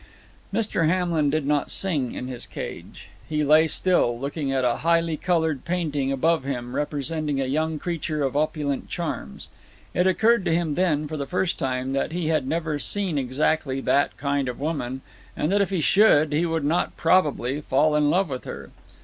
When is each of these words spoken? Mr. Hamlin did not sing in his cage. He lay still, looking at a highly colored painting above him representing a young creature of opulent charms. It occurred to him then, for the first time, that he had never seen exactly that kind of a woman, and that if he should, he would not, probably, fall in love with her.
Mr. 0.51 0.87
Hamlin 0.87 1.29
did 1.29 1.45
not 1.45 1.69
sing 1.69 2.15
in 2.15 2.27
his 2.27 2.47
cage. 2.47 3.09
He 3.29 3.43
lay 3.43 3.67
still, 3.67 4.17
looking 4.19 4.51
at 4.51 4.65
a 4.65 4.77
highly 4.77 5.15
colored 5.15 5.63
painting 5.63 6.11
above 6.11 6.43
him 6.43 6.75
representing 6.75 7.39
a 7.39 7.45
young 7.45 7.77
creature 7.77 8.23
of 8.23 8.35
opulent 8.35 8.89
charms. 8.89 9.49
It 9.93 10.07
occurred 10.07 10.43
to 10.45 10.55
him 10.55 10.73
then, 10.73 11.07
for 11.07 11.17
the 11.17 11.27
first 11.27 11.59
time, 11.59 11.93
that 11.93 12.13
he 12.13 12.29
had 12.29 12.47
never 12.47 12.79
seen 12.79 13.19
exactly 13.19 13.79
that 13.81 14.17
kind 14.17 14.49
of 14.49 14.59
a 14.59 14.63
woman, 14.63 15.01
and 15.37 15.51
that 15.51 15.61
if 15.61 15.69
he 15.69 15.81
should, 15.81 16.33
he 16.33 16.47
would 16.47 16.65
not, 16.65 16.97
probably, 16.97 17.61
fall 17.61 17.95
in 17.95 18.09
love 18.09 18.27
with 18.27 18.45
her. 18.45 18.71